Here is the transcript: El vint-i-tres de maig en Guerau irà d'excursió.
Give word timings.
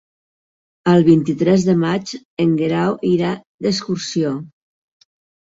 El 0.93 1.03
vint-i-tres 1.09 1.65
de 1.67 1.75
maig 1.81 2.15
en 2.47 2.57
Guerau 2.63 2.97
irà 3.11 3.35
d'excursió. 3.67 4.35